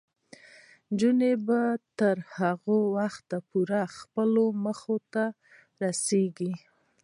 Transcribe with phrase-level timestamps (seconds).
[0.91, 1.59] نجونې به
[1.99, 5.23] تر هغه وخته پورې خپلو موخو ته
[5.83, 6.53] رسیږي.